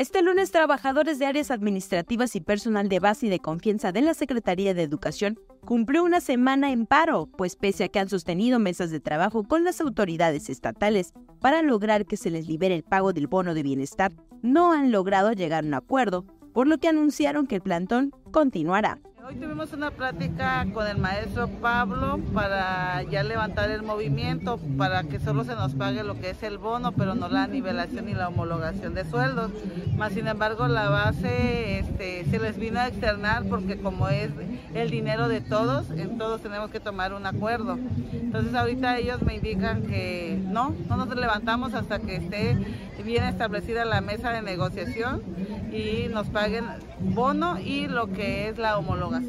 Este 0.00 0.22
lunes, 0.22 0.50
trabajadores 0.50 1.18
de 1.18 1.26
áreas 1.26 1.50
administrativas 1.50 2.34
y 2.34 2.40
personal 2.40 2.88
de 2.88 3.00
base 3.00 3.26
y 3.26 3.28
de 3.28 3.38
confianza 3.38 3.92
de 3.92 4.00
la 4.00 4.14
Secretaría 4.14 4.72
de 4.72 4.82
Educación 4.82 5.38
cumplió 5.66 6.02
una 6.02 6.22
semana 6.22 6.72
en 6.72 6.86
paro, 6.86 7.28
pues 7.36 7.54
pese 7.54 7.84
a 7.84 7.88
que 7.88 7.98
han 7.98 8.08
sostenido 8.08 8.58
mesas 8.58 8.90
de 8.90 9.00
trabajo 9.00 9.44
con 9.44 9.62
las 9.62 9.78
autoridades 9.82 10.48
estatales 10.48 11.12
para 11.38 11.60
lograr 11.60 12.06
que 12.06 12.16
se 12.16 12.30
les 12.30 12.48
libere 12.48 12.76
el 12.76 12.82
pago 12.82 13.12
del 13.12 13.26
bono 13.26 13.52
de 13.52 13.62
bienestar, 13.62 14.10
no 14.40 14.72
han 14.72 14.90
logrado 14.90 15.32
llegar 15.32 15.64
a 15.64 15.66
un 15.66 15.74
acuerdo, 15.74 16.24
por 16.54 16.66
lo 16.66 16.78
que 16.78 16.88
anunciaron 16.88 17.46
que 17.46 17.56
el 17.56 17.60
plantón 17.60 18.10
continuará. 18.32 19.02
Hoy 19.30 19.36
tuvimos 19.36 19.72
una 19.72 19.92
plática 19.92 20.66
con 20.74 20.88
el 20.88 20.98
maestro 20.98 21.46
Pablo 21.46 22.18
para 22.34 23.00
ya 23.04 23.22
levantar 23.22 23.70
el 23.70 23.82
movimiento, 23.82 24.58
para 24.76 25.04
que 25.04 25.20
solo 25.20 25.44
se 25.44 25.54
nos 25.54 25.76
pague 25.76 26.02
lo 26.02 26.18
que 26.18 26.30
es 26.30 26.42
el 26.42 26.58
bono, 26.58 26.90
pero 26.90 27.14
no 27.14 27.28
la 27.28 27.46
nivelación 27.46 28.08
y 28.08 28.14
la 28.14 28.26
homologación 28.26 28.92
de 28.92 29.08
sueldos. 29.08 29.52
Más 29.96 30.14
sin 30.14 30.26
embargo, 30.26 30.66
la 30.66 30.88
base 30.88 31.78
este, 31.78 32.24
se 32.24 32.40
les 32.40 32.58
vino 32.58 32.80
a 32.80 32.88
externar 32.88 33.44
porque 33.44 33.78
como 33.78 34.08
es 34.08 34.30
el 34.74 34.90
dinero 34.90 35.28
de 35.28 35.40
todos, 35.40 35.88
en 35.92 36.18
todos 36.18 36.40
tenemos 36.40 36.72
que 36.72 36.80
tomar 36.80 37.14
un 37.14 37.24
acuerdo. 37.24 37.78
Entonces 38.12 38.52
ahorita 38.52 38.98
ellos 38.98 39.22
me 39.22 39.36
indican 39.36 39.82
que 39.82 40.42
no, 40.44 40.74
no 40.88 40.96
nos 40.96 41.14
levantamos 41.14 41.74
hasta 41.74 42.00
que 42.00 42.16
esté 42.16 42.56
bien 43.04 43.24
establecida 43.24 43.84
la 43.84 44.00
mesa 44.00 44.30
de 44.30 44.42
negociación 44.42 45.22
y 45.72 46.08
nos 46.08 46.26
paguen 46.28 46.64
bono 47.00 47.58
y 47.58 47.86
lo 47.86 48.08
que 48.12 48.48
es 48.48 48.58
la 48.58 48.78
homologación. 48.78 49.19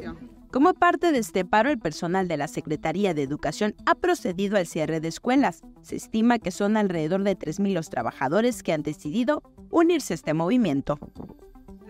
Como 0.52 0.74
parte 0.74 1.14
de 1.14 1.20
este 1.20 1.46
paro, 1.46 1.70
el 1.70 1.80
personal 1.80 2.28
de 2.28 2.36
la 2.36 2.50
Secretaría 2.50 3.14
de 3.14 3.24
Educación 3.24 3.74
ha 3.86 3.96
procedido 3.96 4.58
al 4.58 4.68
cierre 4.68 5.00
de 5.00 5.08
escuelas. 5.08 5.62
Se 5.82 5.96
estima 5.96 6.40
que 6.40 6.52
son 6.52 6.76
alrededor 6.76 7.24
de 7.24 7.38
3.000 7.38 7.74
los 7.74 7.90
trabajadores 7.90 8.62
que 8.62 8.74
han 8.74 8.84
decidido 8.84 9.44
unirse 9.70 10.14
a 10.14 10.16
este 10.16 10.34
movimiento. 10.34 11.00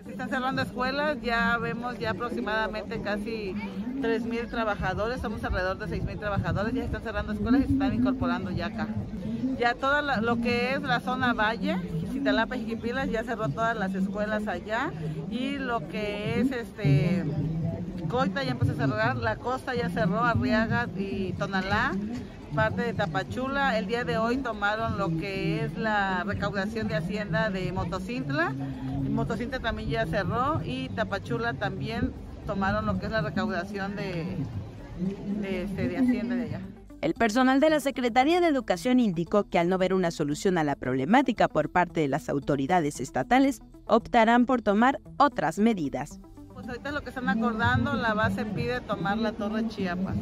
Se 0.04 0.12
están 0.12 0.30
cerrando 0.30 0.62
escuelas, 0.62 1.18
ya 1.22 1.58
vemos 1.58 1.98
ya 1.98 2.10
aproximadamente 2.10 3.00
casi 3.02 3.54
3.000 4.00 4.48
trabajadores, 4.48 5.20
somos 5.20 5.42
alrededor 5.42 5.78
de 5.78 5.98
6.000 5.98 6.18
trabajadores, 6.20 6.72
ya 6.72 6.84
están 6.84 7.02
cerrando 7.02 7.32
escuelas 7.32 7.62
y 7.62 7.66
se 7.66 7.72
están 7.72 7.94
incorporando 7.94 8.50
ya 8.52 8.66
acá. 8.66 8.88
Ya 9.58 9.74
todo 9.74 10.02
lo 10.02 10.36
que 10.40 10.74
es 10.74 10.82
la 10.82 11.00
zona 11.00 11.32
valle, 11.32 11.78
Citalapa 12.12 12.56
y 12.56 12.60
Jiquipilas 12.60 13.10
ya 13.10 13.24
cerró 13.24 13.48
todas 13.48 13.76
las 13.76 13.94
escuelas 13.94 14.46
allá 14.46 14.92
y 15.30 15.58
lo 15.58 15.88
que 15.88 16.40
es 16.40 16.52
este 16.52 17.24
Coita 18.08 18.42
ya 18.42 18.52
empezó 18.52 18.72
a 18.72 18.74
cerrar, 18.74 19.16
la 19.16 19.36
costa 19.36 19.74
ya 19.74 19.88
cerró, 19.88 20.24
Arriaga 20.24 20.88
y 20.96 21.32
Tonalá, 21.32 21.92
parte 22.54 22.82
de 22.82 22.92
Tapachula. 22.94 23.78
El 23.78 23.86
día 23.86 24.04
de 24.04 24.18
hoy 24.18 24.38
tomaron 24.38 24.98
lo 24.98 25.08
que 25.08 25.64
es 25.64 25.76
la 25.76 26.24
recaudación 26.24 26.88
de 26.88 26.96
Hacienda 26.96 27.50
de 27.50 27.72
Motocintla. 27.72 28.54
Motocintla 29.10 29.60
también 29.60 29.88
ya 29.88 30.06
cerró 30.06 30.60
y 30.64 30.88
Tapachula 30.90 31.54
también 31.54 32.12
tomaron 32.46 32.86
lo 32.86 32.98
que 32.98 33.06
es 33.06 33.12
la 33.12 33.22
recaudación 33.22 33.96
de, 33.96 34.36
de, 35.40 35.62
este, 35.64 35.96
Hacienda 35.96 36.36
de 36.36 36.42
allá. 36.42 36.60
El 37.00 37.14
personal 37.14 37.58
de 37.58 37.68
la 37.68 37.80
Secretaría 37.80 38.40
de 38.40 38.46
Educación 38.46 39.00
indicó 39.00 39.44
que 39.44 39.58
al 39.58 39.68
no 39.68 39.76
ver 39.76 39.92
una 39.92 40.12
solución 40.12 40.56
a 40.56 40.64
la 40.64 40.76
problemática 40.76 41.48
por 41.48 41.68
parte 41.68 42.00
de 42.00 42.08
las 42.08 42.28
autoridades 42.28 43.00
estatales, 43.00 43.60
optarán 43.86 44.46
por 44.46 44.62
tomar 44.62 45.00
otras 45.16 45.58
medidas. 45.58 46.20
Pues 46.62 46.68
ahorita 46.68 46.92
lo 46.92 47.00
que 47.02 47.08
están 47.08 47.28
acordando, 47.28 47.94
la 47.94 48.14
base 48.14 48.44
pide 48.44 48.80
tomar 48.80 49.18
la 49.18 49.32
Torre 49.32 49.66
Chiapas. 49.66 50.14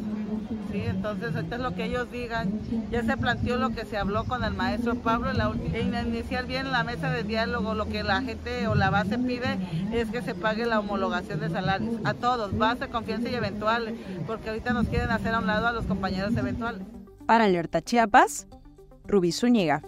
Sí, 0.72 0.82
entonces 0.86 1.34
ahorita 1.34 1.56
es 1.56 1.60
lo 1.60 1.74
que 1.74 1.84
ellos 1.84 2.10
digan. 2.10 2.60
Ya 2.90 3.02
se 3.02 3.14
planteó 3.18 3.58
lo 3.58 3.70
que 3.70 3.84
se 3.84 3.98
habló 3.98 4.24
con 4.24 4.42
el 4.42 4.54
maestro 4.54 4.94
Pablo, 4.94 5.34
la, 5.34 5.52
e 5.74 5.82
iniciar 5.82 6.46
bien 6.46 6.72
la 6.72 6.82
mesa 6.82 7.10
de 7.10 7.24
diálogo, 7.24 7.74
lo 7.74 7.86
que 7.90 8.02
la 8.02 8.22
gente 8.22 8.66
o 8.68 8.74
la 8.74 8.88
base 8.88 9.18
pide 9.18 9.58
es 9.92 10.08
que 10.08 10.22
se 10.22 10.34
pague 10.34 10.64
la 10.64 10.80
homologación 10.80 11.40
de 11.40 11.50
salarios 11.50 11.96
a 12.04 12.14
todos, 12.14 12.56
base, 12.56 12.88
confianza 12.88 13.28
y 13.28 13.34
eventuales, 13.34 13.94
porque 14.26 14.48
ahorita 14.48 14.72
nos 14.72 14.88
quieren 14.88 15.10
hacer 15.10 15.34
a 15.34 15.40
un 15.40 15.46
lado 15.46 15.66
a 15.66 15.72
los 15.72 15.84
compañeros 15.84 16.34
eventuales. 16.38 16.80
Para 17.26 17.44
Alerta 17.44 17.82
Chiapas, 17.82 18.46
Rubí 19.06 19.32
Zúñiga. 19.32 19.82